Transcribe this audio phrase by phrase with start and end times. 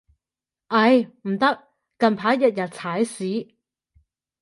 [0.69, 1.67] 唉，唔得，
[1.99, 3.53] 近排日日踩屎